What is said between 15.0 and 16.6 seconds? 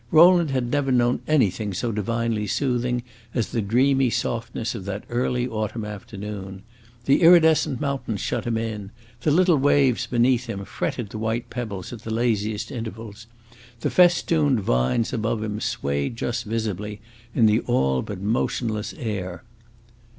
above him swayed just